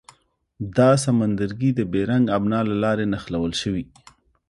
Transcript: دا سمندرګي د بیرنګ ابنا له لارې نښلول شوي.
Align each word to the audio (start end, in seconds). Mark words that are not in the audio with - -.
دا 0.77 0.89
سمندرګي 1.03 1.71
د 1.75 1.79
بیرنګ 1.91 2.25
ابنا 2.37 2.59
له 2.69 2.75
لارې 2.83 3.05
نښلول 3.13 3.53
شوي. 3.61 3.83